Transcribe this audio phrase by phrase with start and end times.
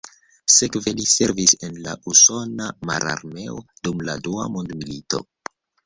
[0.53, 5.27] Sekve li servis en la usona mararmeo dum la Dua Mondmilito.